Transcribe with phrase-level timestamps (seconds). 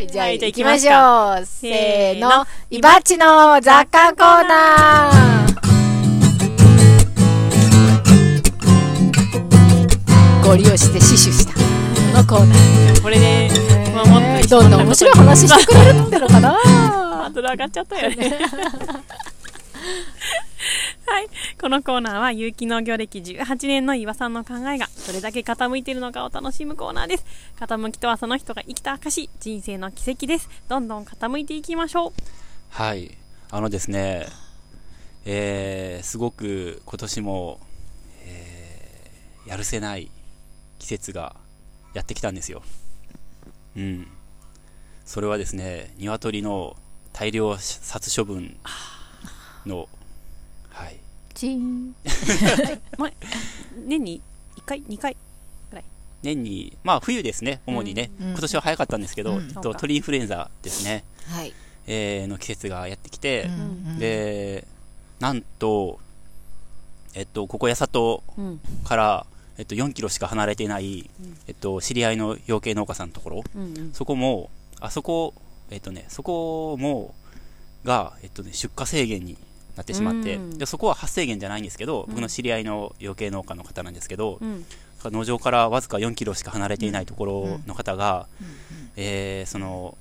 [0.00, 1.44] はい、じゃあはいじゃあ行きましょう。
[1.44, 5.50] せーのいばっちの雑貨コーナー
[10.42, 11.60] ご利用して死守した、こ
[12.16, 13.02] のコーナー。
[13.02, 13.50] これで、
[13.94, 14.18] まあも
[14.48, 18.16] どんどん面白い話してくれるってのかな ハードル上がっちゃったよね。
[21.06, 21.28] はい。
[21.60, 27.24] このコーナーは、有機農業歴18年の岩さんの考えが、どれだけ傾いているのかを楽しむコーナーです。
[27.58, 30.48] 傾きとはその人が生きた証、人生の奇跡です。
[30.68, 32.12] どんどん傾いていきましょう。
[32.70, 33.16] はい。
[33.50, 34.26] あのですね、
[35.24, 37.60] えー、すごく今年も、
[38.24, 40.10] えー、やるせない
[40.78, 41.36] 季節が
[41.94, 42.62] やってきたんですよ。
[43.76, 44.06] うん。
[45.04, 46.76] それはですね、鶏の
[47.12, 48.56] 大量殺処分
[49.66, 49.88] の、
[50.70, 50.98] はい。
[51.34, 51.94] チーン。
[52.98, 53.10] ま、
[53.86, 54.20] 年に
[54.56, 55.16] 1回、2回？
[56.22, 58.10] 年に、まあ冬ですね、主にね。
[58.20, 61.54] うん今年は早かったんですけど、うん鳥インフルエンザですね、はい。
[61.86, 64.66] えーの季節がやってきて、うんで、
[65.18, 65.98] なんと、
[67.14, 68.60] えっと、ここ八里うん。
[68.84, 73.92] から、えっと、4キロしか離れていない、うんえっと、知り合いの養鶏農家さんのところ、うんうん。
[73.94, 75.32] そこも、あそこ、
[75.70, 77.14] えっとね、そこも、
[77.84, 79.38] が、えっとね、出荷制限に
[79.80, 80.58] なってしまって、うん。
[80.58, 82.10] でそこは発生源じゃないんですけど、ん。
[82.10, 84.64] 僕の知り合いの養鶏農家の方なんですけど、うん。
[85.04, 88.26] 農場からわずか4キロしか離れていないところの方が、
[88.96, 89.96] えーその、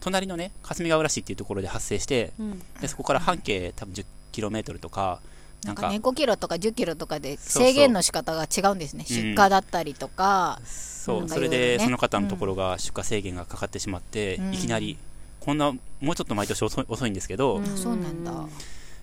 [0.00, 2.62] 隣のね、霞ヶ浦市っていうところで発生して、うん。
[2.80, 5.20] でそこから半径多分10キロメートルとか、
[5.64, 7.62] なんんかね、5キロとか10キロとかでそうそう。
[7.64, 9.06] 制限の仕方が違うんですね。
[9.08, 9.16] うん。
[9.16, 14.54] 出荷だったりとか、そう、なんかそれでその方のところが出荷制限がかかってしまって、うん。
[14.54, 14.98] いきなり、
[15.40, 17.76] こんな、もうちょっと毎年遅いんですけど、うん。
[17.76, 18.32] そうなんだ。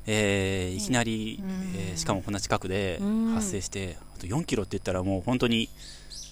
[0.07, 1.49] えーいきなり、うん。
[1.75, 3.33] えーしかもこんな近くでうん。
[3.33, 5.69] 発生して、あと4キロって言ったらもう本当に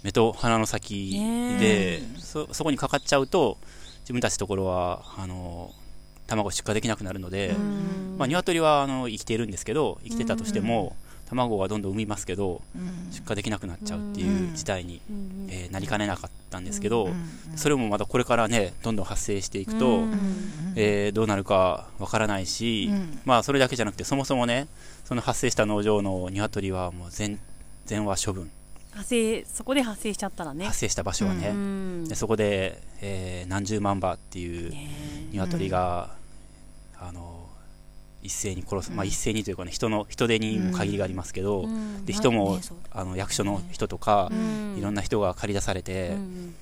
[0.03, 3.57] 目と鼻の先ねで、そそこにかかっちゃうと、
[4.01, 5.71] 自分たちのところは、あの、
[6.27, 8.15] 卵出荷できなくなるので、うん。
[8.17, 10.95] まあ、鶏はあの生きているんですけど、生きてたとしても、
[11.29, 13.11] 卵はどんどん産みますけど、うん。
[13.11, 17.13] 出荷できなくなっちゃうっていう事態に、うんえーなりかねなかったんですけど、うん
[17.55, 23.19] それもまたこれからね、どんどん発生していくと、うんえーどうなるかわからないし、うん。
[23.25, 24.67] まあそれだけじゃなくて、そもそもね、
[25.05, 27.39] その発生した農場の鶏はもう全
[27.85, 28.49] 全話処分、
[28.91, 30.65] 発生、そこで発生しちゃったらね。
[30.65, 34.89] 発生した場所はね、うんでそこで、えー何十万羽っていうね
[35.31, 36.09] 鶏が、
[36.99, 37.38] あの
[38.21, 42.05] 一斉に殺す、まあ一斉にというかね、人の人手にも限りがありますけど、うん。
[42.05, 42.59] で人も、
[42.91, 44.75] あの役所の人とか、うん。
[44.77, 46.55] いろんな人が借り出されて、うん。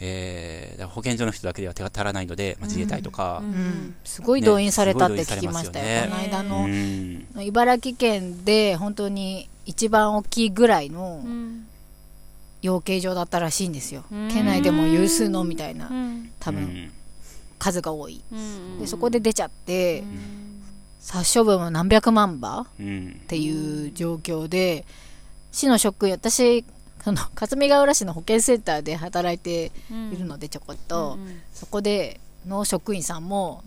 [0.00, 3.50] えー保健所の人だけでは手が足らないので、まあ、自衛隊とか、うん。
[3.50, 3.94] うん。
[4.04, 5.22] すごい動員されたってね。
[5.22, 11.66] 聞きましたよ、すこの間うの、ん茨城県で本当に一番大きいぐらいのうん。
[12.62, 14.28] 養鶏場だったらしいんですよ、うん。
[14.28, 16.30] 県内でも有数のみたいな、うん。
[16.40, 16.90] 多分うん。
[17.58, 18.78] 数が多い、うん。
[18.80, 20.45] でそこで出ちゃって、うん
[21.06, 23.20] 殺処分も何百万羽っうん。
[23.28, 24.84] ていう状況で
[25.52, 26.64] 市の職員私
[27.04, 29.70] その 霞ヶ浦市の保健センターで働いて
[30.12, 33.64] いるのでちょこっと、うんそこでの職員さんも、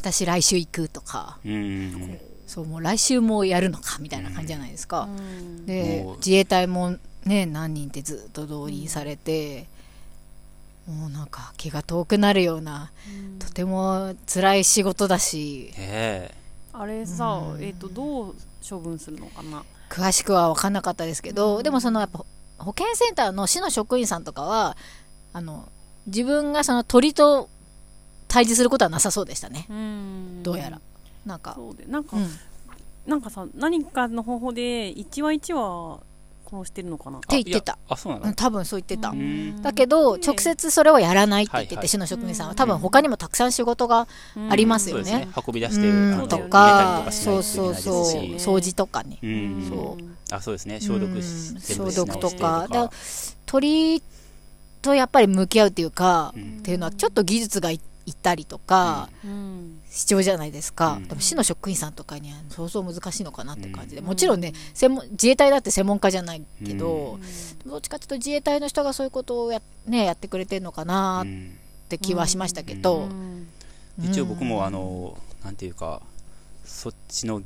[0.00, 5.66] 私来週行くとかうんそうもう来週もやるのかみたいな感じじゃないですか、うん。
[5.66, 9.66] で自衛隊もね何人ってずっと動員されて、
[10.86, 12.90] もうなんか気が遠くなるような、
[13.40, 16.34] とても辛い仕事だしねえ
[16.78, 18.34] あれさ、えっ、とどう
[18.68, 19.64] 処分するのかな？
[19.88, 22.24] 詳しくは分かんなかったですけど、でもそのやっぱ
[22.58, 24.76] 保健センターの市の職員さんとかは
[25.32, 25.68] あの
[26.06, 27.48] 自分がその鳥と
[28.28, 30.42] 対峙することはなさそうでしたね、うん。
[30.42, 30.80] どうやら。
[31.24, 31.56] なんか。
[31.86, 32.28] なんか、うん。
[33.06, 36.00] なんかさ何かの方法で一話一話
[36.48, 37.18] 殺してるのかな？
[37.18, 37.78] って言ってた。
[37.88, 39.62] あそうなん多分そう言ってた、ん。
[39.62, 44.08] だけど直接それをやらないって言ってて、はいはい市の職員さんはうん多分他にもたくさん仕事が
[44.48, 45.28] ありますよね。
[45.46, 48.04] 運び出して、とかそうそうそう。
[48.04, 49.18] し掃除とかね。
[49.22, 49.66] うん。
[49.68, 50.80] そうあそうですね。
[50.80, 52.66] 消毒消毒とか。
[52.70, 52.90] だ
[53.46, 54.02] 鳥
[54.82, 56.58] とやっぱり向き合うっていうか、うん。
[56.58, 61.08] っていうのはちょっと技術がいいったりとか、うん必要じゃないですか、うん。
[61.08, 64.06] でも市の職員さんとかにはそうそう難しいのかなって感じで、うん。
[64.06, 67.18] もちろんね専門自衛隊だって専門家じゃないけど、
[67.64, 71.58] どっちかというと自衛隊の人がそういうことをや,、ね、やってくれてるのかなっうん
[71.88, 73.48] て気はしましたけど、うん。
[74.04, 76.02] 一応僕もあのなんていうか
[76.64, 77.44] そっちの、うん、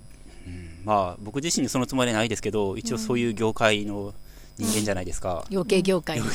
[0.85, 4.12] まあ僕自身にそのつもりはないですけど一応そういう業界の
[4.58, 6.26] 人間じゃないですか、養鶏業界に。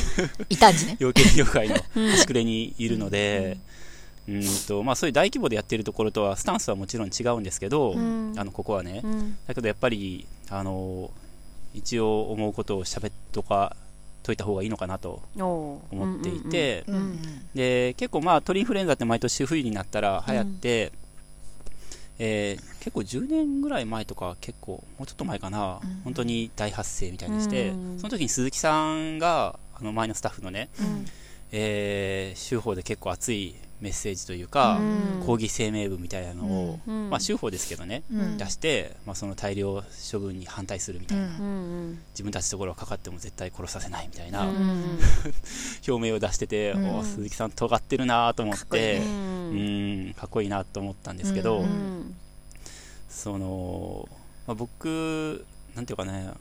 [0.49, 0.97] いたんじね。
[1.01, 3.57] 養鶏業界の端くれにいるので、
[4.27, 8.33] うんとまあ、そういう大規模でやってるところとはスタンスはもちろん違うんですけど、うん。
[8.37, 9.37] あのここはね、うん。
[9.45, 11.11] だけどやっぱりあの
[11.73, 13.75] 一応思うことを喋っとか
[14.23, 17.19] といた方がいいのかなと思っていて、うんうん
[17.53, 20.91] で結構まあ鳥インフルエンザって毎年冬になったら流行って、
[22.19, 26.01] えー結構10年ぐらい前とか結構もうちょっと前かな、うん。
[26.03, 27.97] 本当に大発生みたいにして、うん。
[27.97, 31.05] その時に鈴木さんがあの前のスタッフのね、うん。
[31.51, 33.55] えー、州法で結構熱い
[33.85, 35.23] メッセージというか、うん。
[35.25, 37.09] 抗議声明文みたいなのを、うん。
[37.11, 38.37] まあ、州法ですけどね、うん。
[38.37, 41.27] 出して、まあ、その大量処分に反対するみたいな、
[42.13, 44.49] 自分たちのところはかかっても絶対殺させないみたいな
[45.87, 46.95] 表明を出してて、うん。
[46.97, 52.15] お鈴木さん尖ってるなと思ってねうんかっこいいなと思ったんですけど、ううんん。
[53.07, 54.09] その、
[54.47, 55.45] まあ、僕
[55.75, 56.31] なんていうかね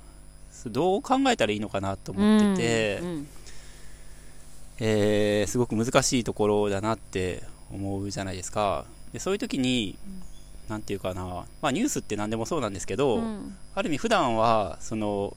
[0.66, 3.28] どう考えたらいいのかなと思ってて、うん
[4.80, 7.42] えーすごく難しいところだなって
[7.72, 8.84] 思うじゃないですか。
[9.12, 9.96] でそういう時に、
[10.68, 13.56] なんていうかな、まあ、ニュースって何でもそうなんですけど、うん。
[13.74, 15.36] ある意味普段はその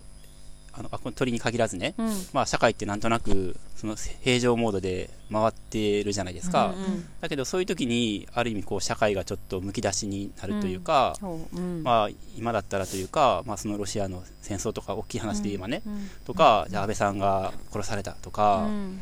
[0.74, 2.12] あのあこの鳥に限らずね、うん。
[2.34, 11.58] まあ、社会ってなんとなくその平常モードで回ってるじゃないですか、うんだけどそういう時にある意味こう社会がちょっとむき出しになるというか、そう。
[11.58, 11.84] うん。
[11.84, 16.10] まあ、今だったらというか、まあ、そのロシアの戦争とか大きい話で言えばね、うん。
[16.26, 19.00] とかじゃあ安倍さんが殺されたとか、うん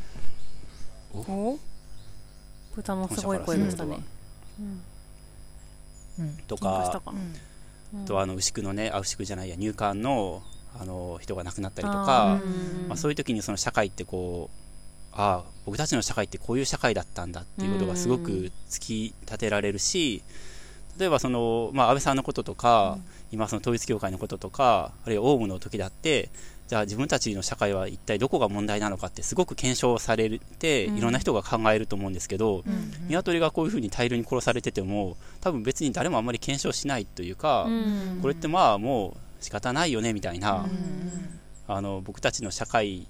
[1.27, 1.51] お？
[1.51, 1.59] お？
[2.75, 3.99] 豚のすごい声でしたね。
[4.59, 4.81] うん。
[6.19, 6.37] うん。
[6.47, 7.01] とか
[8.05, 10.41] とあの牛久のねあ牛久じゃないや入管の
[10.77, 14.55] あの人が亡くなったりとあかーまあ、そういう時にその社会ってこう
[15.13, 20.21] ああ僕たちの社会ってこういう社会だったんだっていうことがすごく突き立てられるし
[20.99, 22.97] 例えばその、まあ、安倍さんのこととか、
[23.31, 26.29] 今その統一教会のこととかあるいはオウムの時だって
[26.67, 30.97] じゃあ自分たちの社会は一体どこが問題なのかってすごく検証されてうん。
[30.97, 33.07] いろんな人が考えると思うんですけど、うん。
[33.07, 38.19] 鶏がこういうふうに大量に殺されてても多分別に誰もあんまり検証しないというか、うん。
[38.21, 41.35] これってまあもう仕方ないよねみたいな、うん
[41.67, 43.07] あの僕たちの社会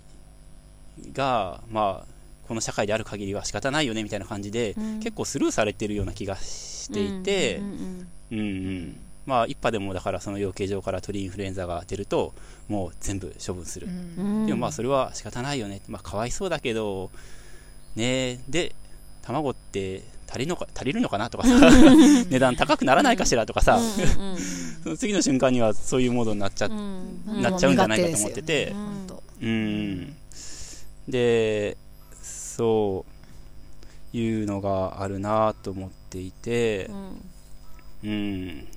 [1.11, 2.14] が、まあ、
[2.47, 4.99] この社会である限りは仕方ないよねみたいな感じで、うん。
[4.99, 12.33] 結構スルーされてるような気がしていて、うんうんまあ、一波でもだからその養鶏場から鳥インフルエンザが出ると
[12.67, 13.87] もう全部処分する、
[14.45, 17.09] でもまあそれは仕方ないよね、まあ、かわいそうだけど
[17.95, 18.75] ねで
[19.23, 21.55] 卵って足りのか足りるのかなとかさ
[22.29, 23.79] 値段高くならないかしらとかさ、
[24.83, 28.73] その 次の瞬間にはそういうモードになっちゃなっちゃうんじゃないかと思ってて。
[29.41, 30.15] うん。
[31.07, 31.77] で
[32.55, 33.05] そ
[34.13, 36.89] ういうのがあるなと思っていて
[38.03, 38.09] うん。
[38.09, 38.67] うん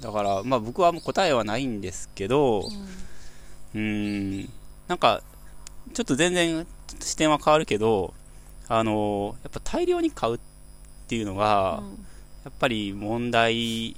[0.00, 2.68] だからまあ僕はもう答えはないんですけど
[3.74, 4.40] うん。
[4.88, 5.22] なんか
[5.94, 6.66] ちょっと全然
[7.00, 8.12] 視点は変わるけど
[8.68, 10.38] あのやっぱ大量に買うっ
[11.06, 11.82] ていうのが
[12.44, 13.94] やっぱり問題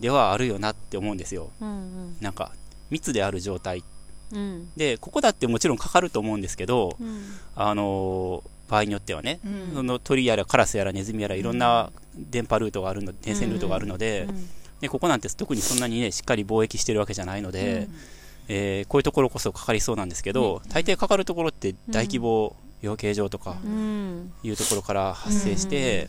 [0.00, 1.50] ではあるよなって思うんですよ。
[1.60, 1.72] うんう
[2.08, 2.16] ん。
[2.20, 2.52] なんか
[2.90, 3.84] 密である状態
[4.32, 4.68] うん。
[4.76, 7.22] でここだってもちろんかかると思うんですけどうん。
[7.54, 9.74] あの場合によってはね、うん。
[9.74, 14.26] その鳥やらカラスやらネズミやらいろんな電波ルートがあるの電線ルートがあるので,、
[14.80, 17.88] でここなんて特にそんなにねしっかり貿易してるわけじゃないので、
[18.48, 24.32] えーこういうところこそかかりそうなんですけど、大抵かかるところって大規模養鶏場とかうん。
[24.42, 26.08] いうところから発生して、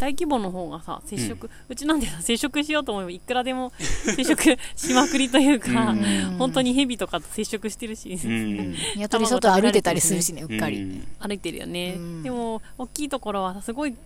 [0.00, 3.70] 大規模の方がさ接触、うちなんてさ接触しようと思えばいくらでも
[4.16, 4.42] 接触
[4.74, 6.36] しまくりというか、うん。
[6.38, 8.74] 本当にヘビとかと接触してるし、うん。
[8.96, 10.78] 鶏外歩いてたりするしねうっかり。
[10.78, 11.06] うん。
[11.18, 12.22] 歩いてるよね、うん。
[12.22, 13.98] でも大きいところはすごいきっ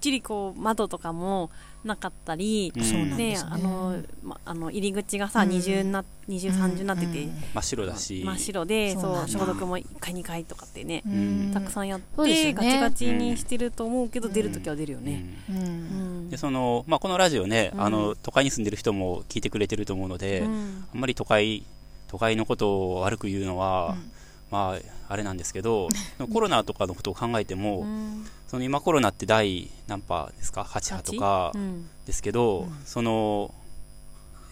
[0.00, 1.50] ちりこう窓とかも
[1.84, 2.84] なかったり、うん。
[2.84, 3.32] そうなんね。
[3.32, 5.48] であのま、あの入り口がさ、うん。
[5.50, 7.34] 二重な二重三重になってて、うん。
[7.54, 8.22] 真っ白だし。
[8.24, 11.50] 真っ白でそう消毒も1回2回とかってね、うん。
[11.52, 15.04] たくさんやって、ガチガチにしてると思うけど、出るときは出るようん。
[15.04, 15.56] ね、うん。
[15.56, 16.30] うん。
[16.30, 17.82] でそのまあ、このラジオね、うん。
[17.82, 20.84] あの都会に住んでる人も聞いてくれてると思うので、うん。
[20.94, 21.64] あんまり都会
[22.08, 24.10] 都会のことを悪く言うのは、うん。
[24.50, 25.88] まああれなんですけど
[26.32, 28.26] コロナとかのことを考えても、うん。
[28.48, 31.88] その今コロナって第何波ですか？8波とかうん。
[32.06, 32.76] ですけど、うん。
[32.84, 33.54] その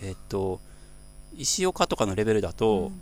[0.02, 0.60] えっと
[1.36, 2.92] 石岡とかのレベルだと、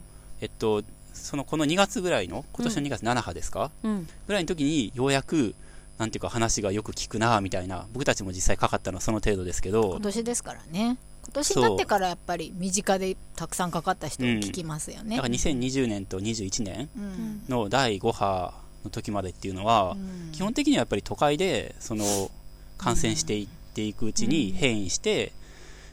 [0.41, 4.09] えっとそのこの2月ぐらいの今年の2月7波ですか、うん。
[4.27, 5.55] ぐらいの時にようやく
[5.99, 9.91] なんていうか話がよく聞くなみたいな僕たちも実際かかったのはその程度ですけど。
[9.91, 10.97] 今年ですからね
[11.28, 15.16] 今年になってからやっぱり身近でたくさんかかった人を聞きますよね。
[15.16, 17.42] だから2020年と21年うん。
[17.49, 18.54] の第5波
[18.85, 20.32] の時までっていうのは、うん。
[20.32, 22.30] 基本的にはやっぱり都会でその
[22.78, 25.32] 感染していっていくうちに変異して、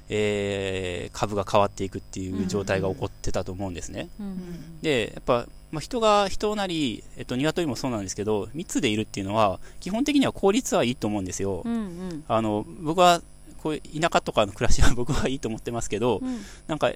[0.09, 4.09] えー株が変わっていくっていう状態が起こってたと思うんですね。
[4.19, 4.79] ううんん。
[4.81, 11.61] でやっぱ、まあ、人が人なり、えっと、鶏もそうなんですけど密でいるっていうのは基本的には効率はいいと思うんですよ。
[11.65, 12.23] うんうん。
[12.27, 13.21] あの僕は
[13.65, 16.39] こういう田舎とかの暮らしは僕はいいと思ってますけど、うん。
[16.67, 16.91] なんか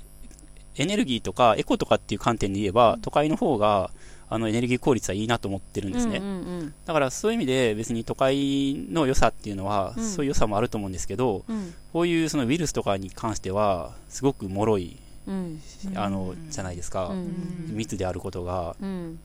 [0.76, 3.90] エネルギーとかエコとかっていう観点で言えば、都会の方が、
[4.30, 6.18] あのエネルギー効率はいいなと思ってるんですね。
[6.18, 6.30] うんう
[6.66, 10.04] んだからそういう意味で別に都会の良さっていうのは、うん。
[10.08, 11.74] そういう良さもあると思うんですけど、うん。
[11.92, 15.60] こういうそのウイルスとかに関しては、すごく脆い、うん。
[15.96, 17.08] あの、じゃないですか。
[17.08, 17.76] うん。
[17.76, 18.76] 密であることが。
[18.80, 19.20] うん。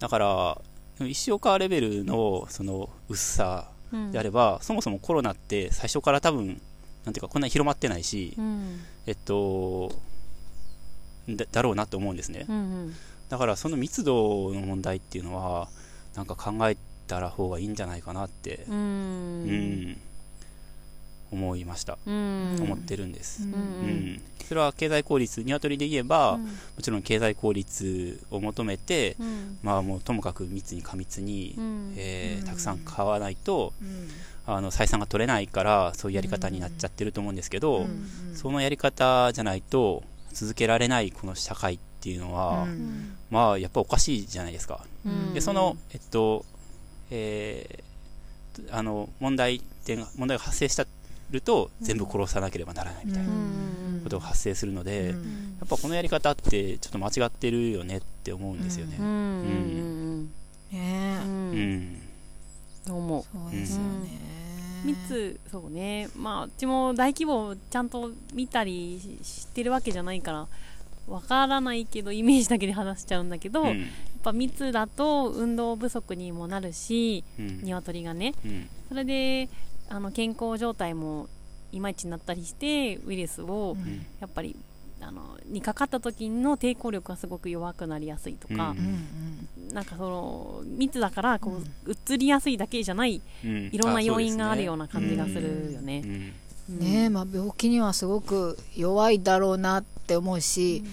[0.00, 0.60] だから、
[1.06, 3.75] 石岡レベルのその薄さうん
[4.12, 6.60] であれば、そもそもコロナって最初から多分、
[7.04, 8.80] なんていうか、こんなに広まってないし、うん。
[9.06, 9.92] えっと、
[11.28, 12.46] だだろうなと思うんですね。
[12.48, 12.94] うん
[13.28, 15.68] だからその密度の問題っていうのは、
[16.14, 16.76] なんか考え
[17.08, 19.44] たら方がいいんじゃないかなって、ううん
[19.90, 19.96] ん、
[21.32, 21.98] 思いました。
[22.06, 22.56] うん。
[22.60, 23.42] 思ってるんです。
[23.42, 23.52] ううん。
[24.14, 24.22] ん。
[24.48, 26.46] それは経済効率、鶏で言えば、も
[26.82, 29.58] ちろん経済効率を求めて、うん。
[29.62, 31.94] まあもうともかく密に過密に、うん。
[31.96, 32.46] えーうん。
[32.46, 34.08] たくさん買わないと、うん。
[34.48, 38.06] あの採算が取れないから、そういうやり方になっちゃってると思うんですけど、うん。
[38.34, 43.16] そのやり方じゃないと続けられないこの社会っていうのは、うん。
[43.30, 44.86] まあやっぱおかしいじゃないですか。
[45.04, 45.34] うん。
[45.34, 46.44] で、その、えっと、
[47.10, 47.86] えー
[48.70, 50.86] あの、問題点が、問題が発生した
[51.30, 54.00] ると、全部殺さなければならないみたいなうん。
[54.04, 55.56] ことが発生するので、うん。
[55.58, 58.96] やっぱこのやり方ってちょっと間違ってるよねって思うんですよね。
[58.98, 59.06] うん。
[59.06, 60.24] うん。
[60.24, 60.30] ね
[60.72, 61.30] えうん。
[61.30, 61.74] ううん。
[61.94, 62.02] ん。
[62.86, 63.24] そう思う。
[63.32, 64.20] そうですよね。
[64.84, 66.08] 密そうね。
[66.14, 70.46] まあうちも大規模ちゃんと見たりし知ってるわけじゃないから
[71.08, 73.86] わからないけどイメージだけで話しちゃうんだけど、やっうん。
[74.22, 77.60] ぱ密だと運動不足にもなるしうん。
[77.64, 78.34] 鶏がね。
[78.44, 78.68] うん。
[78.88, 79.48] それで
[79.88, 81.28] あの健康状態も
[81.72, 84.06] いまいちになったりしてウイルスをうん。
[84.20, 84.56] やっぱり
[85.00, 93.70] あのにかかった時の抵抗力がすごく弱くなりやすいとかう、うんなんかその密だからこう、移りやすいだけじゃないうん。
[93.72, 94.84] いろんな要因があるような。
[94.84, 96.02] な感じがするよね。
[96.68, 97.04] ね。
[97.04, 100.84] えまあ、病気にはすごく弱いだろうなって思うし、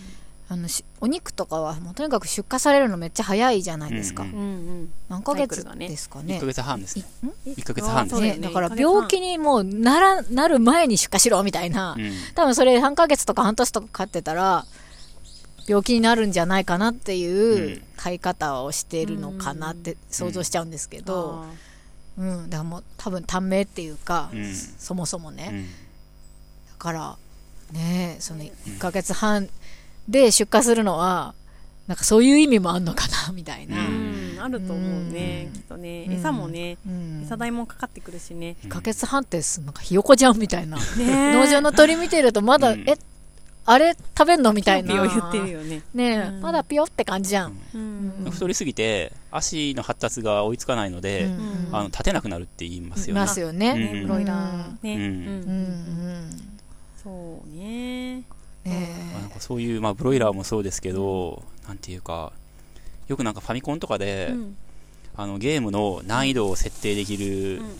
[0.49, 4.37] あのしお肉とかはもうとにかく出荷されるのめっちゃ早いじゃないですか、うんうん。
[4.37, 4.41] う
[4.83, 6.39] ん何ヶ月1ですかね。
[6.39, 7.05] ヶ月半ですね。
[7.45, 8.31] いん？1ヶ月半ですね。
[8.31, 8.37] ね。
[8.37, 12.11] ねだから病気にもうならなる前に出荷しろみたいな、うん。
[12.35, 14.65] 多分それ3ヶ月とか半年とか飼ってたら
[15.67, 17.83] 病気になるんじゃないかなっていううん。
[17.95, 22.49] 飼い方をしているのかなって想像しちゃうんですけど、あうん。
[22.49, 24.53] だからもう多分短命っていうか、うん。
[24.53, 25.63] そもそもね、うん。
[25.63, 25.69] だ
[26.77, 27.17] から
[27.71, 29.47] ねその1ヶ月半
[30.07, 31.33] で出荷するのは
[31.87, 33.75] なんかそういう意味もあんのかな みたいな、
[34.43, 35.53] あると思うね、うん。
[35.53, 36.13] きっとね、うん。
[36.13, 37.21] 餌もね、うん。
[37.23, 38.55] 餌代もかかってくるしね。
[38.63, 42.83] 1ヶ月半ってすなんかひよこじゃんみたいな、 農場の鳥見てるとまだ、うん。
[42.87, 42.97] え
[43.65, 44.89] あれ食べんのみたいな。
[44.89, 45.81] ピヨ言ってるよね。
[45.93, 46.41] ねえ、うん。
[46.41, 48.29] まだピヨって感じじゃん、うん。
[48.29, 51.69] 太りすぎて、足の発達が追いつかないので、うん。
[51.71, 53.21] あの、立てなくなるって言いますいよね。
[53.21, 54.01] ますよね、うん。
[54.03, 55.01] ブロイラー、ね、うん。
[55.01, 55.11] うんうんう
[56.25, 56.59] ん。
[57.01, 58.23] そうね。
[58.65, 58.89] ね。
[59.13, 62.33] まあなんかそういう、まあ、ブロイラーもそうですけど、なんていうか、
[63.07, 64.57] よくなんかファミコンとかで、うん。
[65.15, 67.77] あのゲームの難易度を設定できるうん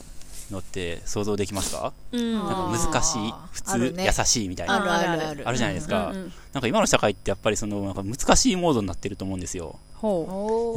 [0.51, 2.33] のって想像できますか、うん。
[2.33, 4.05] なんか難しい普通、ね。
[4.05, 4.75] 優しいみたいな。
[4.75, 5.27] あるある。
[5.29, 6.11] あるあるじゃないですか。
[6.11, 9.79] うんうんなんか今の社会ってやっぱりそのなんか難しいモードになってると思うんですよ。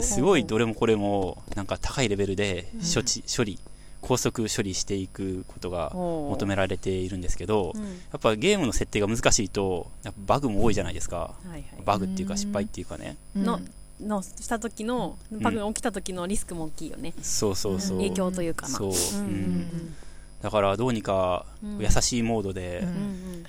[0.00, 3.58] すごいどれもこれもなんか高いレベルで処置、処理
[4.06, 7.78] 高速処理していくことが求められているんですけど、う。
[7.78, 11.64] うんやっぱゲームの設定が難しいとやっぱバグも多いじゃないですかはいはい。
[11.84, 13.60] バグっていうか失敗っていうかねうんの
[14.00, 17.14] のした時のバグが起きた時のリスクも大きいよね。
[17.20, 18.74] そうそうそう、影響というかな。
[18.76, 19.94] そう、ううんん
[20.40, 22.86] だからどうにかうん優しいモードで、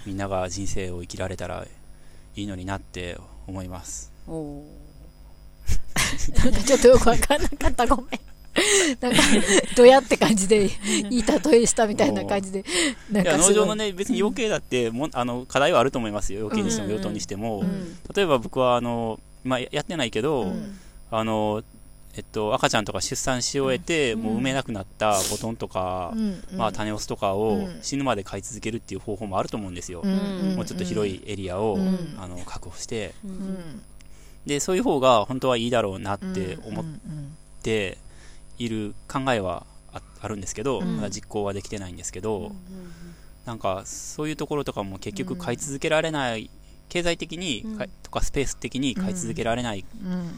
[0.05, 1.67] みんなが人生を生きられたら
[2.35, 4.11] いいのになって思います。
[4.27, 4.33] うん。
[4.33, 4.63] お
[6.43, 8.05] なんかちょっとよくわかんなかった、ごめん。
[9.01, 9.19] なんか、
[9.75, 10.65] どやって感じで、
[11.09, 12.65] いい例えしたみたいな感じで、
[13.11, 16.39] なんか農場のね、別に養鶏だっても、あの、課題はあると思いますよ。
[16.39, 17.59] 養鶏にしてもうん養豚にしても。
[17.59, 17.97] うん。
[18.15, 20.79] 例えば僕は、あの、まあ、やってないけど、うん。
[21.11, 21.63] あの、
[22.15, 26.43] えっと、赤ちゃんとか出産し終えて、もう産めなくなったボトンとか、うん。
[26.57, 27.79] まあ、種オスとかをうん。
[27.83, 30.01] 死ぬまで飼い続けるっていう方法もあると思うんですよ。
[30.03, 30.55] うん。
[30.55, 32.15] もうちょっと広いエリアを、うん。
[32.17, 33.13] あの、確保して、
[34.45, 36.33] で、そういう方が本当はいいだろうなっうん。
[36.33, 37.37] て思っうん。
[37.61, 37.97] て
[38.57, 40.97] いる考えはああるんですけど、うん。
[40.97, 42.51] まだ実行はできてないんですけど、うん
[43.45, 46.49] なんかそういうところとかも結局買い続けられない、
[46.89, 47.65] 経済的に
[48.03, 50.29] とかスペース的に買い続けられないっうん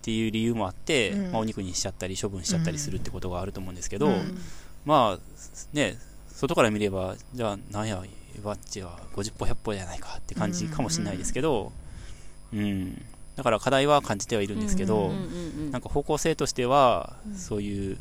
[0.00, 1.32] ていう理由もあって、うん。
[1.32, 4.38] まあ、お肉にしちゃったり処分しちゃったりするってことがあると思うんですけど、うん。
[4.84, 5.98] まあね
[6.28, 8.00] 外から見ればじゃあなんや
[8.44, 11.72] バッチは50歩100歩じゃないかって感じかもしれないですけど、
[12.52, 13.02] うん
[13.36, 15.10] だから課題は感じてはいるんですけど、
[15.70, 17.98] なんか方向性としては、うんそういう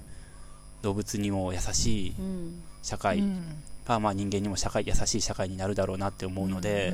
[0.81, 2.63] 動物にも優しいうん。
[2.83, 3.43] 社会、うん。
[3.87, 6.93] まあまあ人間にも社会優しい社会になるだろうなって思うので、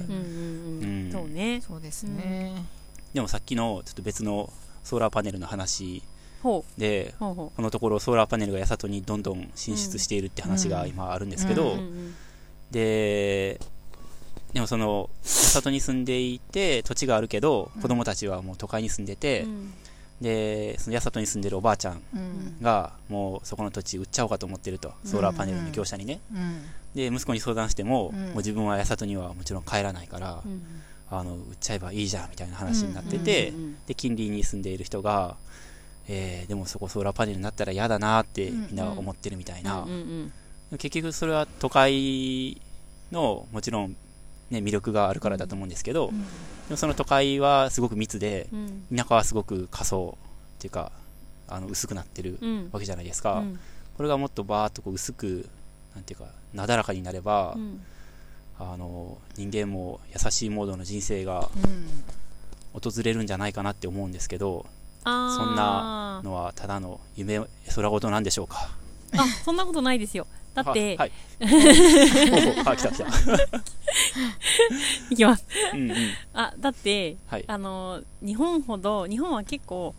[1.12, 1.62] そうね。
[1.62, 2.66] そうですね。
[3.14, 4.52] でもさっきのちょっと別の
[4.84, 6.02] ソーラーパネルの話
[6.42, 11.76] ほでこのところソーラーパネルが八里にどんどん進出しているって話が今あるんですけど、
[12.72, 13.60] で
[14.54, 15.30] でもその八
[15.62, 19.74] 里に住んでいて土地があるけど子供たちはもう都会に住んでて、うん。
[20.22, 22.58] でその八里に住んでるおばあちゃんうん。
[22.62, 26.62] がもうそこの土地売っちゃおうかと思ってるとソーラーパネルの業者にね、うん。
[26.94, 28.20] で息子に相談しても,、うん。
[28.28, 30.62] もう自分は八里にはもちろん帰らないから、うん。
[31.10, 33.56] あの売っちゃえばいいじゃんみたいな話になってて、うん。
[33.56, 33.78] うん。
[33.88, 35.38] で近隣に住んでいる人が、
[36.08, 40.32] えーでもそこソーラーパネルになったら嫌だなってみんな思ってるみたいな、うん。
[40.72, 40.78] うん。
[40.78, 42.62] 結局それは都会
[43.12, 43.96] のもちろん、
[44.52, 46.12] ね、魅力があるからだと思うんですけど、
[46.68, 48.60] でもその都会はすごく密でうん。
[48.92, 50.18] うん田舎はすごく過疎
[50.58, 50.92] っていうか
[51.48, 52.70] あの薄くなってるうん。
[52.72, 53.60] わけじゃないですか、うん。
[53.98, 55.50] これがもっとバーっとこう薄く
[55.96, 57.82] なんていうかなだらかになれば、うん。
[58.60, 61.50] あの人間も優しいモードの人生が
[62.74, 64.68] 訪れるんじゃないかなって思うんですけど
[65.04, 67.40] そんなのはただの夢
[67.76, 68.70] 空事なんでしょうか。
[69.18, 73.06] あそんなことないですよだって、あはいほうほうあ来た来た。
[75.10, 75.46] いきます。
[75.74, 75.98] うんうん。
[76.34, 77.46] あだってはい。
[77.48, 79.96] あの日本ほど日本は結構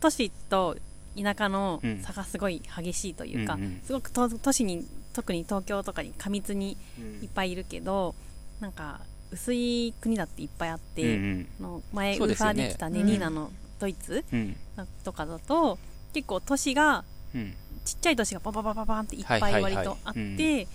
[0.00, 0.76] 都市と
[1.20, 2.00] 田舎のうん。
[2.02, 3.80] 差がすごい激しいというか、うんうん。
[3.82, 7.22] すごくと都市に特に東京とかに過密にうん。
[7.22, 8.14] いっぱいいるけど
[8.60, 11.48] なんか薄い国だっていっぱいあって、うんうん。
[11.60, 13.06] あの前ウーファーできたねうん。
[13.06, 14.56] ニーナのドイツうん。
[15.04, 15.78] とかだと
[16.12, 19.74] 結構都市がうんちっちゃい都市がパパパパパンっていっぱいはいはいはい。
[19.74, 20.66] 割とあって、うん。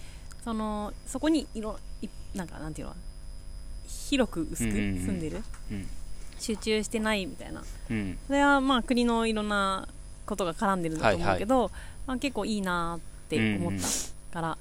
[0.43, 2.93] そのそこにいろいなんかなんていうの？
[3.87, 5.05] 広く薄くうんうんうん。
[5.05, 5.87] 住んでる、うん。
[6.39, 7.63] 集中してないみたいな。
[7.89, 8.17] うん。
[8.27, 9.87] それはまあ国のいろんな
[10.25, 11.71] ことが絡んでるんだと思うけど、
[12.07, 13.87] まあ、結構いいなって思った
[14.33, 14.57] から、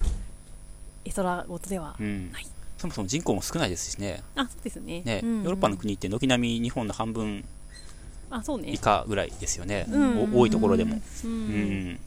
[1.04, 2.30] 絵空事では、うん。
[2.32, 2.46] はい
[2.76, 4.22] そもそも人口も少ないですしね。
[4.36, 5.02] あそうですね。
[5.04, 5.28] ね、うん。
[5.28, 7.44] うんヨーロッパの国って軒並み日本の半分
[8.30, 8.70] あそうね。
[8.70, 12.00] 以下ぐらいですよね、うんお多いところでも、ううんん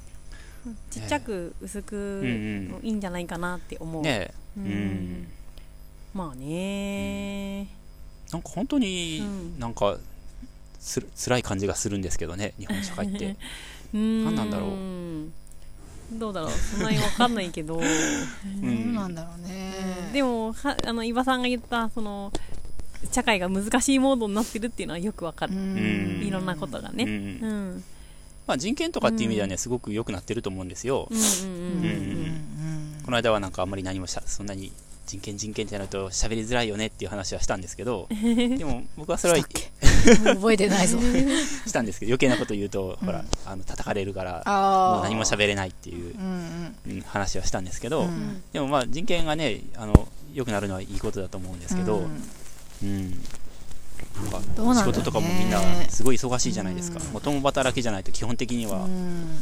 [0.90, 4.68] ちっちゃく薄くうんうんいいんじゃないかなって思う、ねううん。
[4.68, 5.28] ん
[6.14, 7.68] まあね。
[8.32, 9.60] なんか本当にうん。
[9.60, 9.98] なんか
[10.80, 13.36] つ辛い感じがするんですけどね日本社会って。
[13.94, 16.18] 何 何なんだろう。
[16.20, 16.52] どうだろう。
[16.52, 19.74] そんなにわかんないけど、 どうなんだろうね。
[20.14, 22.32] でもはあの伊庭さんが言ったその
[23.12, 26.24] 社会が難しいモードになってるっていうのはよくわかる、ん。
[26.26, 27.12] いろんなことがね、うん。
[27.12, 27.84] うん
[28.48, 32.38] まあ、人権とかっていう意味ではね、すごく良くなってると思うんですよ、うんうんうんうん
[33.08, 34.70] この間はなんかあんまり何もしゃそんなに
[35.06, 39.48] 人権人権じゃないと喋りづらいよねっていう話はしたんですけど でも僕はそれは
[40.36, 41.00] 覚えてないぞ。
[41.66, 47.02] したんですけど余計なこと言うと、ほらあの叩かれるからあもう何も喋れないっていうう、んうん。
[47.02, 48.44] 話はしたんですけど、うんうん。
[48.52, 52.22] でもまあ人権がねあの良くなるのはいいことだと思うんですけど、うん。
[52.84, 53.24] うん
[54.56, 59.38] なんか仕事とかもみんなすごい忙しいじゃないですか、もう共働きじゃないと基本的には、うん。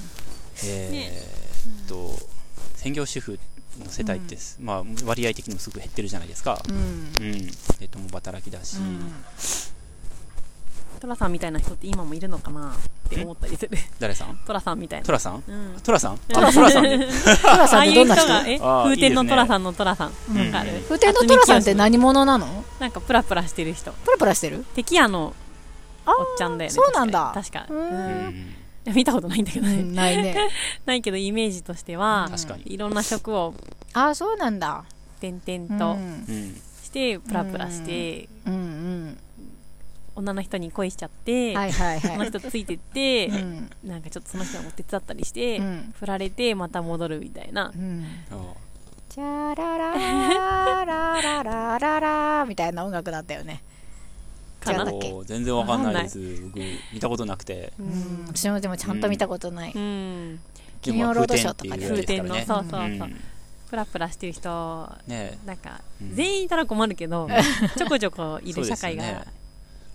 [0.63, 2.35] えーっと
[2.75, 3.39] 専業主婦
[3.79, 6.75] の世帯って、まあ、割合的にもすごく減ってるじゃないですか、うん。
[7.25, 7.47] うん。
[7.79, 8.77] で共働きだし、
[10.99, 13.77] トラさんみたいな人って今もいるのかなって思ったりする。
[13.99, 14.37] 誰さん？
[14.45, 15.05] トラさんみたいな。
[15.05, 15.43] トラさん？
[15.47, 15.75] うん。
[15.83, 16.13] トラさん？
[16.13, 16.99] あトラさんね。
[17.41, 18.23] トラさんああいうってどんな人？
[18.25, 20.09] 人がえ風天のトラさんのトラさん。
[20.09, 20.15] る？
[20.87, 22.63] 風天のトラさんって何者なの？
[22.79, 23.91] なんかプラプラしてる人。
[23.91, 24.65] プラプラしてる？
[24.75, 25.33] 敵屋の
[26.05, 27.31] あおっちゃんだよねそうなんだ。
[27.33, 27.87] 確か確かううん。
[27.87, 28.33] うん。
[28.85, 30.35] いや見たことないんだけどね、うんないね。
[30.85, 32.73] ないけどイメージとしては確かに。
[32.73, 33.53] いろんな職を
[33.93, 34.85] あそうなんだ。
[35.19, 35.97] 点々と
[36.83, 38.29] してプラプラして。
[38.45, 39.17] うんうん
[40.15, 43.69] 女の人に恋しちゃって、はいはいそのはい人ついてって、うん。
[43.83, 45.93] なんかちょっとその人が手伝ったりして、うん。
[45.99, 47.71] 振られてまた戻るみたいな。
[47.75, 48.05] うん。
[48.31, 48.65] あ
[49.15, 53.63] チャラララララララみたいな音楽だったよね
[54.59, 54.91] かな
[55.23, 56.59] 全然わかんないです僕
[56.93, 57.89] 見たことなくてううん
[58.25, 60.39] ん私もでもちゃんと見たことないうん
[60.81, 63.15] 金曜ロードショーとかで風天のぐらいですからそうそうそう、ね
[63.67, 64.49] プラプラしてる人
[65.07, 67.27] うんねなんか、うん全員いたら困るけど
[67.77, 69.25] ちょこちょこいる社会が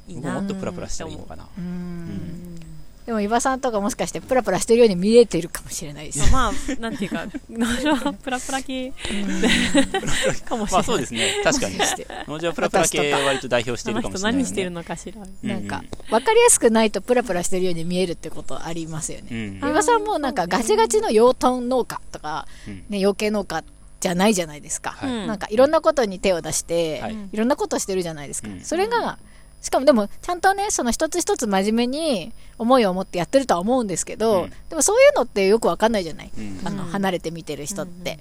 [0.09, 1.45] いいな僕もっとプラプラしたらいいのかな。
[1.45, 1.67] ううん。
[1.67, 2.61] ん
[3.11, 6.31] でも伊庭さんとかもしかしてプラプラしてるように見えてるかもしれないです。
[6.31, 7.27] まあなんていうか
[8.23, 8.93] プラプラ系。
[10.45, 11.41] かもしれない、まあそうですね。
[11.43, 11.75] 確かに。
[11.75, 12.07] して。
[12.29, 15.49] 農場プラプラ系割と代表してるかもしれない人何してるのかしら、うん。
[15.49, 19.27] なんか分かりやすくないとプラプラしてるように見えるってことありますよね。
[19.31, 19.39] うん。
[19.57, 22.85] 伊庭さんもなんかガチガチの養豚農家とか、うん。
[22.91, 23.65] ね、養鶏農家
[23.99, 25.11] じゃないじゃないですか、はい。
[25.11, 25.27] うん。
[25.27, 27.17] なんかいろんなことに手を出して、はい。
[27.33, 28.61] いろんなことしてるじゃないですか、うん。
[28.61, 29.19] それが
[29.61, 34.53] しかもでもちゃんとねその一つ一つ真面目に思いを持ってやってるとは思うんですけど、うん。
[34.69, 36.61] でもそういうのってよくわかんないじゃない、うん。
[36.65, 36.91] あのうん。
[36.91, 38.19] 離れて見てる人って、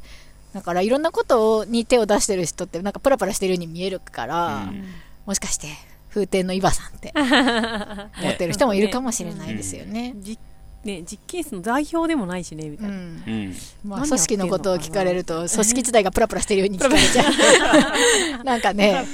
[0.53, 4.85] だからいろんなことに手を出してる人ってなんかプラプラしてるように見えるから、うん。
[5.25, 5.67] もしかして
[6.09, 10.13] 風天のイバさんって 思ってる人もいるかもしれないですよね。
[10.17, 10.39] じね、実
[10.83, 12.93] 験室の代表でもないしね、みたいな。
[12.93, 13.55] うんうん。
[13.83, 18.43] まあ、組織のことを聞かれると、組織自体がプラプラしてるように聞かれちゃう。
[18.43, 19.05] なんかね、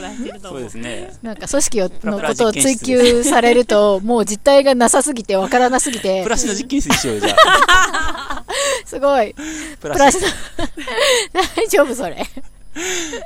[0.41, 1.13] そうですね。
[1.23, 8.45] なんか組織をプラプラのことを追求されると、もう実態がなさすぎて、わからなすぎてプ、ラスの実験室にしようよ、じゃあ。
[8.86, 9.34] すごい。
[9.34, 10.36] ププラスラス。、
[11.56, 12.25] 大丈夫それ。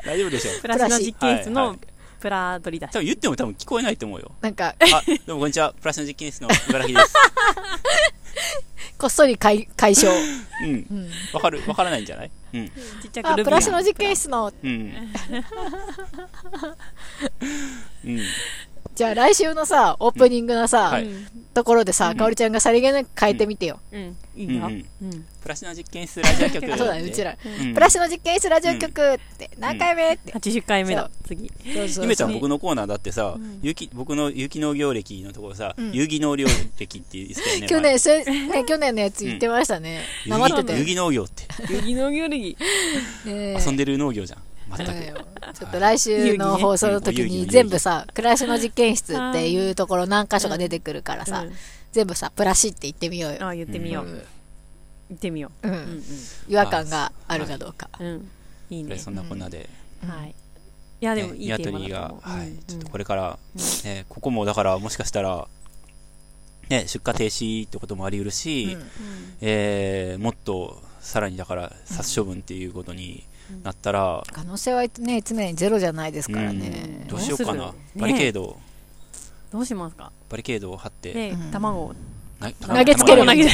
[0.05, 0.61] 大丈夫でしょう。
[0.61, 1.79] プラスの実験室はいはのい
[2.19, 4.31] プラ取り出し多分言っても多分聞こえないと思うよ。
[4.41, 5.73] なんか、あ、どうもこんにちは。
[5.79, 7.13] プラスの実験室の茨城です。
[8.99, 10.11] こっそり解解消。
[10.63, 10.69] うん。
[10.69, 12.31] うんわかる、わからないんじゃない？
[12.53, 12.67] うん。
[12.67, 12.71] ち
[13.07, 14.93] っちゃくあ、ルプラスの実験室の、うん。
[18.03, 18.19] うん。
[18.95, 21.07] じゃあ来週のさ、オープニングのさ、はい
[21.59, 23.79] ところでさ、かおりちゃんがさりげなく変えてみてよ。
[23.91, 24.15] うん。
[24.35, 24.67] いいな。
[24.67, 25.25] うんうん。
[25.41, 26.73] プラスの実験室ラジオ局。
[26.73, 27.35] あ、 そうだね、うちら。
[27.43, 30.31] うんプラスの実験室ラジオ局って、何回目って。
[30.31, 31.51] 80回目だそう、次。
[31.73, 36.47] そうそうゆめちゃん僕のコーナーだってさ、有機僕の有機農業歴のところさ、うん有機農業
[36.77, 37.67] 歴って言ってたよね。
[37.67, 40.03] 去年、それ、ね、去年のやつ言ってましたね。
[40.27, 40.77] なまってて。
[40.77, 41.43] 有機農業って。
[41.69, 42.55] 遊戯農業歴。
[43.25, 44.39] ね遊んでる農業じゃん。
[44.77, 44.91] 全く。
[44.91, 45.13] え
[45.53, 51.53] ちょっと来週の放送の時に全部さ、暮らしの実験室っていうところ何箇所か出てくるからさうん、
[51.91, 53.47] 全部さ、プラシって言ってみようよ。
[53.47, 54.05] あ、言ってみよう。
[54.05, 54.21] うん
[55.09, 55.67] 言ってみよう。
[55.67, 55.71] う。
[55.71, 56.03] うんん
[56.47, 57.89] 違和感があるかどうか。
[57.99, 58.07] うん。
[58.07, 58.29] うん。
[58.69, 58.97] いいね。
[58.99, 59.67] そんなこんなで、
[60.07, 60.35] はい。
[61.01, 62.29] いや、でもねいいテーマだと思、う。
[62.29, 63.39] はい、うんちょっとこれから、
[63.85, 65.47] ね、ここもだからもしかしたら、
[66.69, 68.83] ね、出荷停止ってこともあり得るし、うん
[69.41, 73.23] えーもっとさらにだから殺処分っていうことに
[73.63, 76.59] なったら、可能性はね、常にゼロじゃないですからうん。
[76.59, 77.05] ね。
[77.07, 77.73] どうしようかな。
[77.95, 78.57] バリケード、
[79.51, 80.11] どうしますか？
[80.29, 81.95] バリケードを張って、でうん、卵を。
[82.39, 83.25] な投げつける。
[83.25, 83.49] 投げ。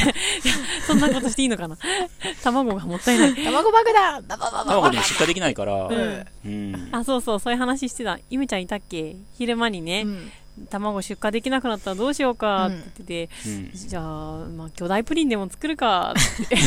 [0.86, 1.76] そんなことしていいのかな？
[2.44, 3.34] 卵がもったいない。
[3.34, 4.22] 卵爆弾。
[4.28, 6.26] 卵でも出荷できないから、うん。
[6.44, 6.88] うん。
[6.92, 8.18] あ、そうそう、そういう話してた。
[8.30, 9.16] ゆめちゃんいたっけ？
[9.36, 10.30] 昼間にね、うん
[10.70, 14.02] 卵出荷できなくなったらどうしようかって言ってて、うんじゃあ、
[14.56, 16.56] まあ、巨大プリンでも作るか って。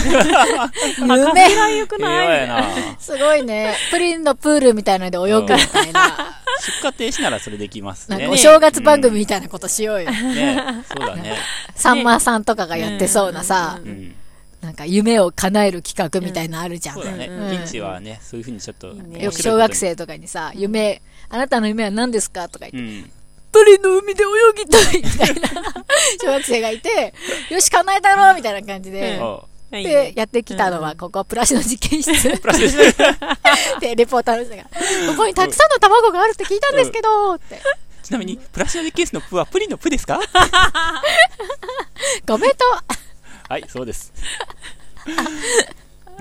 [1.89, 2.63] くないやな。
[2.99, 3.75] すごいね。
[3.91, 6.35] プリンのプールみたいので泳ぐみたいな。
[6.81, 8.17] 出荷停止ならそれできますね。
[8.17, 10.11] なんかお正月番組みたいなことしようよ。
[10.11, 11.37] ね、そうだね。
[11.75, 14.15] さんまさんとかがやってそうなさう、うん。
[14.61, 17.05] なんか夢を叶える企画みたいなのあるじゃんそう。
[17.05, 17.27] だね。
[17.27, 23.09] うんピンチはね、そういうふうにちょっと、よく小学生とかにさ、夢、あなたの夢は何ですかとか言って、
[23.53, 23.61] うん。
[23.61, 25.49] プリンの海で泳ぎたいみたいな
[26.21, 27.13] 小学生がいて、
[27.49, 29.41] よし、叶えたろみたいな感じで、あ
[29.77, 32.59] いいでね、やってきたのは、ここ、プラシの実験室 プラス
[33.79, 34.69] でレポーターの人が、こ
[35.17, 37.61] こにたくさんの卵があるって聞いたんですけど、って。
[38.03, 40.19] ちなみに、プラスの実験室のプはプリンのプですか？
[42.25, 42.57] ごめんと。
[43.47, 44.11] はい、そうです。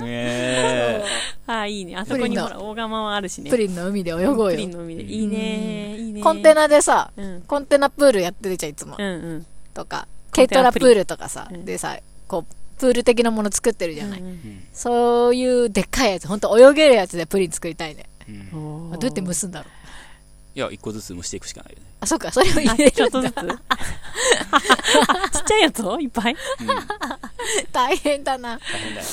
[0.00, 1.04] ねえ。
[1.46, 1.96] あ、いいね。
[1.96, 3.50] あそこにほら、大釜はあるしね。
[3.50, 4.52] プリンの海で泳ごうよ。
[4.52, 5.02] プリンの海で。
[5.04, 5.96] いいね。
[5.96, 6.22] いいね。
[6.22, 7.42] コンテナでさ、うん。
[7.42, 9.02] コンテナプールやってるじゃん、いつもう。
[9.02, 9.08] んう
[9.38, 9.46] ん。
[9.74, 14.20] とか、軽トラプールとかさ、うんでさ、こう、プール的なもの作ってるじゃない。
[14.20, 18.04] うんそういうでっかいやつ、ほんと泳げるやつでプリン作りたいね。
[18.52, 19.70] どうやって蒸すんだろう。
[20.54, 21.84] いや、一個ずつ蒸していくしかないよね。
[22.00, 23.34] あ、そっか、それを入あれるんだちょっとずつ？
[23.34, 23.38] ち
[25.40, 26.37] っちゃいやつをいっぱい？
[26.61, 26.66] うん。
[26.66, 26.76] 大
[27.72, 28.58] 大変だな。
[28.58, 29.06] 変だよ。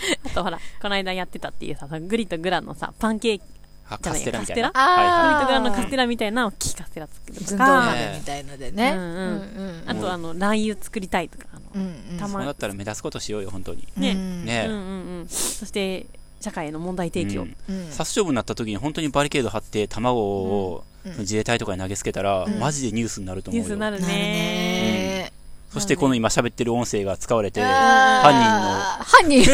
[0.26, 3.44] あとほら、この間やってたっていうさ、グリとグラのさ、パンケーキ、
[3.90, 4.70] あ、カステラみたいな。
[4.70, 4.84] カステラ？
[4.94, 5.28] はいあー。
[5.28, 8.90] グリとグラのカステラみたいな大きいカステラ作るとずんどうか、鍋みたいのでね。
[8.92, 9.06] うんうん。
[9.06, 11.94] うんあとあの、卵油作りたいとか、あの、うんうん。
[12.10, 13.88] そうたまなったら目立つことしようよ、本当に。
[13.96, 14.12] ね。
[14.12, 14.44] うん。
[14.44, 14.66] ね。
[14.68, 14.80] うんうん
[15.20, 15.28] うん。
[15.28, 16.06] そして、
[16.40, 17.46] 社会への問題提起を。
[17.90, 21.18] 殺処分になった時に本当にバリケード張って卵をうん。
[21.18, 22.58] 自衛隊とかに投げつけたら、うん。
[22.58, 23.64] マジでニュースになると思うよ。
[23.64, 25.17] ニュースになるね。
[25.68, 28.42] ねそしてこの今喋ってる音声が使われて、犯人
[29.04, 29.50] 犯人 否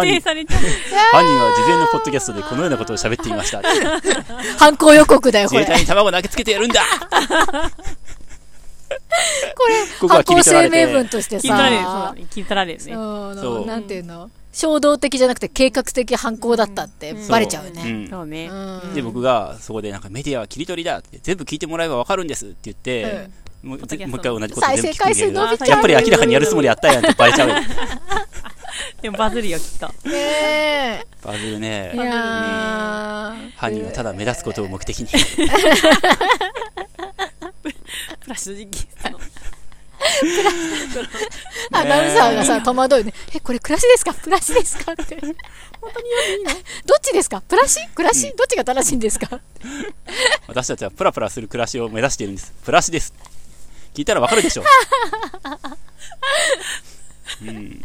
[0.00, 0.60] 定されちゃう。
[1.12, 3.60] 犯人は事前のポッドキャストでこのようなことを喋っていました。
[4.58, 5.62] 犯行予告だよ、これ。
[5.62, 6.80] 自衛隊に卵投げつけてやるんだ
[9.56, 12.14] これ、ここは犯行声明文として聞い取られる、そうさ。
[12.16, 12.94] 聞い取られるね。
[12.94, 14.30] そうそうなんていうの？
[14.52, 17.82] 衝動的じゃなくて計画的犯行だったってバレちゃううね。
[18.06, 18.48] んそうね。
[18.48, 18.54] う
[18.88, 23.28] んで、僕がそこでなんかメディアは切り取りだって、全部聞いてもらえばわかるんですって言って、
[23.62, 27.54] もう一回同じこと全部聞くんだけ再生回数伸びちゃやっぱり明らかにやるつもりあったやんってバレちゃうよ。
[29.02, 29.88] でもバズるよ、きっと。
[30.08, 31.96] ねバズるねえ。
[31.96, 31.98] い。
[33.56, 35.06] 犯人はただ目立つことを目的に。
[38.20, 39.18] プラス実験室の。
[41.72, 43.12] アナウンサーがさ、戸惑うね。
[43.34, 44.14] え、これ暮らしですか？
[44.14, 44.92] 暮らしですか？
[44.92, 45.16] って。
[45.20, 46.52] 本当にいいの？
[46.86, 47.40] どっちですか？
[47.42, 49.40] 暮らし暮らしどっちが正しいんですか？
[50.46, 52.52] 私たちはプラプラする暮らしを目指しているんです。
[52.64, 53.12] プラスです。
[53.98, 54.62] 聞いたらわかるでしょ。
[57.42, 57.84] うん。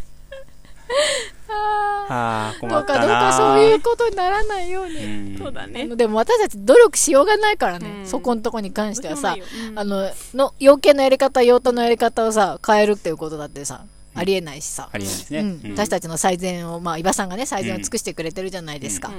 [1.49, 4.95] あああ、困どうかどうったなかそういうことにならないように。
[4.97, 4.99] う
[5.34, 5.38] ん。
[5.39, 5.88] そうだね。
[5.95, 8.08] でも私たち努力しようがないからね、うん。
[8.08, 9.36] そこのとこに関してはさ、
[9.76, 14.89] あの、の、養鶏のやり方、養豚のやり方をさ、変えるっていうことだってさ、ありえないしさ。
[14.91, 15.58] ありえないですね。
[15.71, 19.12] 私たちの最善を、まあ、伊庭さんがね、最善を尽くしてくれてるじゃないですか。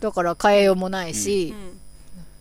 [0.00, 1.78] だから変えようもないし、うん。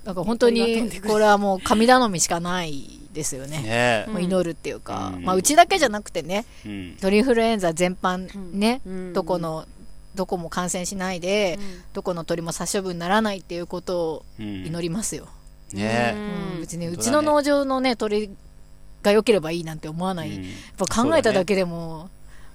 [0.04, 3.62] なんか本当に、これはもう神頼みしかないですよね。
[3.62, 6.98] ねう祈るっていうか、うんまあ、うちだけじゃなくてね、うん。
[7.02, 9.66] 鳥インフルエンザ全般ね、うんどこの、
[10.16, 11.60] どこも感染しないで、
[11.94, 15.28] どこの鳥も殺処分にならないっていうことをうん祈りますよ。
[15.74, 18.30] ねうんうん別にうちの農場のね、鳥
[19.04, 20.30] が良ければいいなんて思わない。
[20.30, 22.10] うんやっぱ考えただけでも、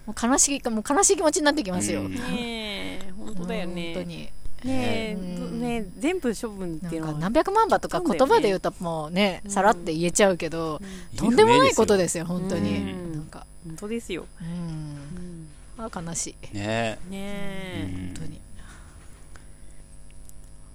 [0.07, 2.03] もう悲しい、もう悲しい気持ちになってきますよ。
[2.03, 2.21] うんね
[3.09, 3.95] え、本当だよね。
[3.95, 4.29] 本当に。
[4.65, 7.15] ねえ、うんねえ全部処分っていうのは。
[7.15, 10.81] か何百万羽とか言葉で言うともうね、うんさらって言えちゃうけど、
[11.13, 12.79] うんとんでもないことですよ、本当うに。
[12.79, 14.27] んなんか、本当ですよ。
[14.41, 15.49] うん。
[15.79, 16.55] あ悲しい。
[16.55, 17.89] ねねえ。
[17.89, 17.93] え。
[17.93, 18.41] うん本当に。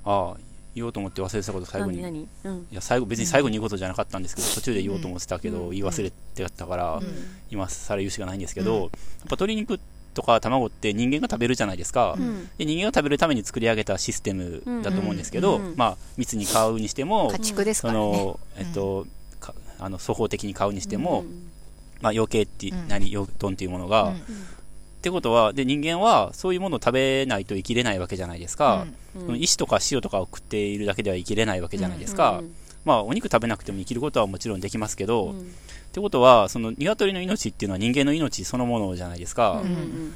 [0.04, 0.38] ああ、
[0.74, 2.02] 言おうと思って忘れてたこと最後に。
[2.02, 2.54] 何い何？
[2.54, 2.68] うん。
[2.72, 7.04] や、最後、別に最後に言うことじゃなかったんですけど、途中で言おうと思ってたけど、うん言い忘れてたから、うん
[7.50, 8.98] 今更言うしかないんですけど、うんやっぱ
[9.32, 9.80] 鶏肉
[10.14, 12.16] とか卵って人間が食べるじゃないですか。
[12.18, 12.50] うん。
[12.58, 15.66] で人間が食べるために作り上げたシステムだと思うんですけど、うん。
[15.68, 15.74] うん。
[15.78, 18.00] まあ、密に買うにしても家、畜ですそから
[18.58, 19.08] えっと、
[19.40, 21.50] かあの、粗法的に買うにしても、うん
[22.02, 22.88] まあ、養鶏って、うん。
[22.88, 24.16] 何、養豚っていうものが、うん
[25.02, 28.86] ってことは、で、人間はそういうものを食べないと生きれないわけじゃないですか。
[29.16, 29.22] うん。
[29.22, 32.38] その石とか塩とかを食っているだけでは生きれないわけじゃないですか。
[32.38, 32.54] うん
[32.86, 35.54] まあ、お肉食べなくても生きることはもちろんできますけど、っうん
[35.92, 39.62] てことは、その鶏の命っていうのは人間の命そのものじゃないですか。
[39.64, 40.16] うん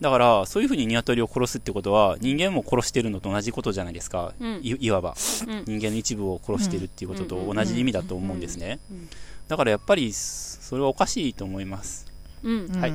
[0.00, 4.34] だから、そういうふうに鶏を殺すってことは、人間も殺してるのと同じことじゃないですか。
[4.38, 5.16] うんいいわば。
[5.48, 9.08] うん人間の一部を殺してるっていうことと同じ意味だと思うんですねうんうん。
[9.48, 12.06] だからやっぱり、それはおかしいと思います。
[12.42, 12.92] うんうんはい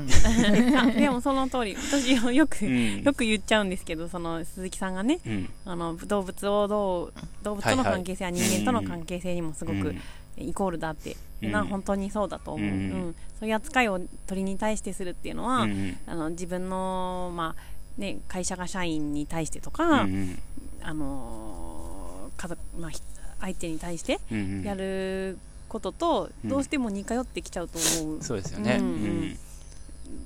[0.78, 5.50] あでもその通り私よく、うんよく言っちゃうんですけどその鈴木さんがねうん。
[5.65, 9.95] あの動物をどう動物との関係性は人間との関係性にもすごく
[10.38, 11.52] イコールだって、うん。
[11.52, 12.90] な本当にそうだと思う、ううん。
[13.10, 13.16] ん。
[13.40, 20.40] そういう扱いを鳥に対してするっていうのは、うんあの自分の、まあね、会社が社員に対してとうか、ん。
[20.82, 23.02] あの家族、まあ、ひ
[23.40, 26.50] 相手に対してうんやることとうん。
[26.50, 28.78] どうしても似通ってきちゃうと思う、そうですよね。
[28.80, 28.90] ううん。
[29.32, 29.38] ん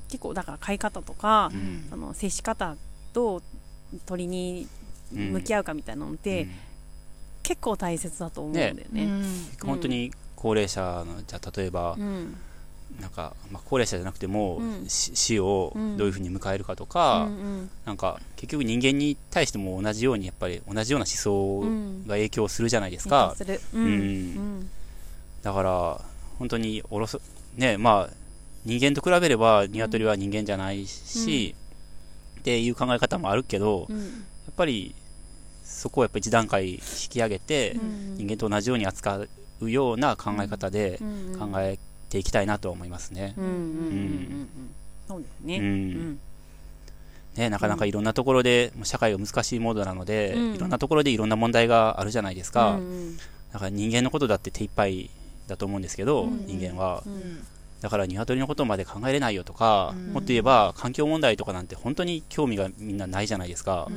[0.08, 1.88] 結構だから飼い方とか、うん。
[1.92, 2.76] あの接し方
[3.14, 3.42] と
[4.06, 4.68] 鳥に
[5.12, 6.48] 向き合うかみたいなのって、
[7.44, 8.86] 結構大切だと思うんだよね。
[8.94, 9.24] うん。
[9.64, 12.36] 本当に高齢者の、じゃあ例えばう、ん。
[13.02, 14.90] なんか、まあ、高齢者じゃなくても、うん。
[14.90, 15.98] し死をうん。
[15.98, 22.04] どういうふうに迎えるかとか、うんなんか結局人間に対しても同じようにやっぱり同じような思想うん。
[22.08, 23.36] が影響するじゃないですか、
[23.74, 24.70] うん。
[25.42, 26.02] だから
[26.40, 27.22] 本当におろそ
[27.56, 28.14] ねまあ
[28.66, 31.56] 人間と比べれば鶏は人間じゃないし、
[32.40, 34.06] っていう考え方もあるけど、やうん。
[34.06, 34.96] っぱり
[35.64, 38.16] そこをやっぱり一段階引き上げて、うん。
[38.18, 39.30] 人間と同じように扱う
[39.62, 43.34] ような考え方でうん考えていきたいなと思いますね。
[43.38, 43.42] う
[45.46, 45.58] ね。
[45.58, 45.66] うん。
[45.66, 46.20] うん。
[47.36, 50.56] ね、なかなかいろんなところで、社会が難しいモードなので、うん。
[50.56, 52.76] いろんなところでいろんな問題があるじゃないですか。
[52.76, 53.18] うん
[53.52, 55.10] だから人間のことだって手一杯
[55.48, 57.04] だと思うんですけど、うん人間は。
[57.06, 57.46] うん。
[57.82, 60.14] だから鶏のことまで考えれないよとか、うん。
[60.14, 63.88] もっと言えば環境問題とかなんて本当に興味がみんなないじゃないですか。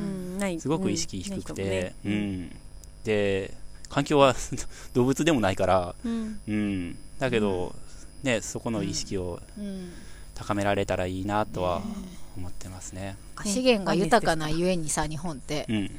[0.61, 2.57] すごく意識低くて、ううんん。
[3.05, 3.55] で、
[3.89, 4.35] 環境は
[4.95, 6.41] 動物でもないから、うん。
[6.47, 6.99] うん。
[7.19, 7.75] だけど、
[8.23, 9.93] ね、そこの意識をうん。
[10.35, 11.83] 高められたらいいなとは
[12.37, 13.17] 思ってますね。
[13.45, 15.91] 資源が豊かなゆえにさ、日本って、うん。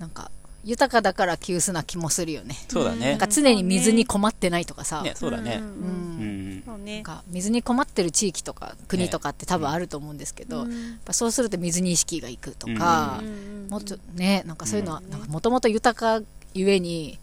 [0.00, 0.32] なんか、
[0.64, 2.56] 豊かだから急須な気もするよね。
[2.68, 3.10] そうだね。
[3.10, 3.18] なん。
[3.18, 5.58] か常に水に困ってないとかさ、ね、そうだね。
[5.58, 5.60] ん。
[5.60, 6.56] ううん。
[6.58, 6.62] ん。
[6.66, 6.94] そうね。
[6.96, 13.68] なんか水に困ってる地域とか国とかって多分あると思うんですけど、やっうんぱそうすると水に意識がいくとか、うん。
[13.68, 17.18] もうちょねなんかそういうのはうんなんかもともと豊かゆえに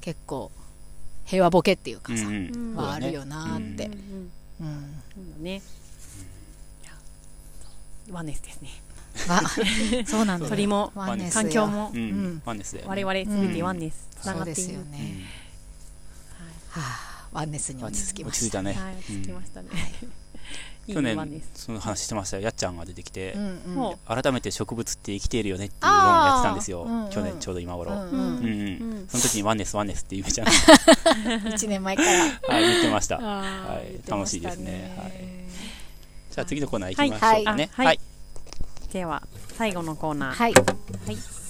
[0.00, 0.50] 結構
[1.24, 3.98] 平和ボケっていうかさ、うんうんはあるよなーって、うんうん
[4.60, 5.62] うんそうだね。
[8.10, 8.68] ワネスですね。
[9.28, 9.40] わ
[10.06, 12.40] そうなんだ鳥もワンネスよ環境もううんん。
[12.44, 12.64] ファンで。
[12.86, 14.70] 我々すべてワンネスつなそうでがっている。
[14.70, 15.24] すよね、
[16.70, 18.72] はあワンネスに落ち着きました落ち着いたね。
[18.72, 19.68] はい、落ち着きましたね。
[20.86, 21.64] いい去年ス。
[21.66, 22.42] その話してましたよ。
[22.42, 27.10] やっちゃんが出てきてう、んうんも改めて植物って生きているよねっていう論をやってたんですようんうん。
[27.10, 27.92] 去年ちょうど今頃。
[27.92, 30.46] うんうんうんうんうんその時にワンネスワンネスって言うじゃん。
[31.50, 32.08] 1年前から
[32.54, 33.18] はい、言ってました。
[33.18, 35.12] ははい楽しいですねはい
[36.30, 37.70] じゃあ次のコーナー行きましょうかね。
[37.72, 38.00] はいあはいはい。
[38.92, 39.22] では
[39.56, 40.34] 最後のコーナー。
[40.34, 40.60] はいは
[41.12, 41.18] い。